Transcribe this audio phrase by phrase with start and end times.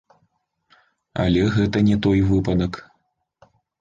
[1.23, 2.73] Але гэта не той выпадак.